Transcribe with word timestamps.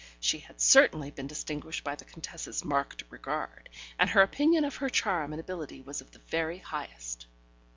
She 0.19 0.39
had 0.39 0.59
certainly 0.59 1.11
been 1.11 1.27
distinguished 1.27 1.83
by 1.83 1.93
the 1.93 2.05
Contessa's 2.05 2.65
marked 2.65 3.03
regard, 3.11 3.69
and 3.99 4.09
her 4.09 4.23
opinion 4.23 4.65
of 4.65 4.77
her 4.77 4.89
charm 4.89 5.31
and 5.31 5.39
ability 5.39 5.81
was 5.83 6.01
of 6.01 6.09
the 6.09 6.17
very 6.25 6.57
highest. 6.57 7.27